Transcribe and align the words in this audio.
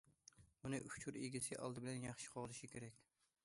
ئۇنى 0.63 0.79
ئۇچۇر 0.85 1.19
ئىگىسى 1.25 1.59
ئالدى 1.59 1.83
بىلەن 1.85 2.09
ياخشى 2.09 2.33
قوغدىشى 2.35 2.75
كېرەك. 2.77 3.03